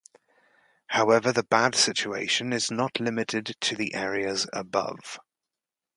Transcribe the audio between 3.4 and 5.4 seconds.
to the areas above.